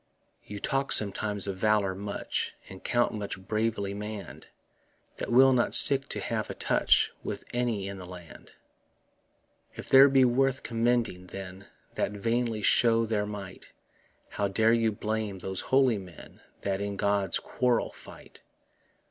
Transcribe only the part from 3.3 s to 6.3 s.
bravely mann'd That will not stick to